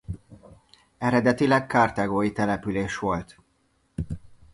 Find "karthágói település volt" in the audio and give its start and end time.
1.67-3.39